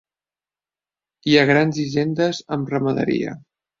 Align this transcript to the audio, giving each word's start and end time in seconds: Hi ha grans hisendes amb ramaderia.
Hi 1.31 1.37
ha 1.37 1.43
grans 1.49 1.81
hisendes 1.83 2.41
amb 2.59 2.73
ramaderia. 2.77 3.37